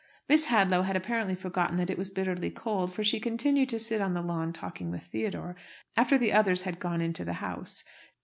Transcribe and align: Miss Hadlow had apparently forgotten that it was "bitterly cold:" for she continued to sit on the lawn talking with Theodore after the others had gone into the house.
Miss 0.27 0.45
Hadlow 0.45 0.81
had 0.81 0.95
apparently 0.95 1.35
forgotten 1.35 1.77
that 1.77 1.91
it 1.91 1.97
was 1.99 2.09
"bitterly 2.09 2.49
cold:" 2.49 2.91
for 2.91 3.03
she 3.03 3.19
continued 3.19 3.69
to 3.69 3.77
sit 3.77 4.01
on 4.01 4.15
the 4.15 4.23
lawn 4.23 4.51
talking 4.51 4.89
with 4.89 5.03
Theodore 5.03 5.55
after 5.95 6.17
the 6.17 6.33
others 6.33 6.63
had 6.63 6.79
gone 6.79 7.01
into 7.01 7.23
the 7.23 7.33
house. 7.33 7.83